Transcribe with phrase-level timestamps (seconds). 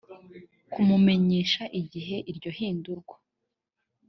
[0.71, 3.15] kumumenyesha igihe iryo hindurwa